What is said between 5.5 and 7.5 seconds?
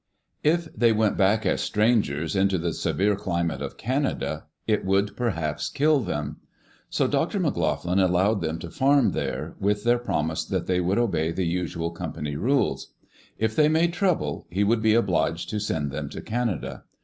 kill them. So Dr.